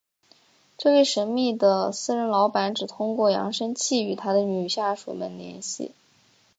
[0.79, 5.91] 这位神秘的私人老板只通过扬声器与他的女下属们联系。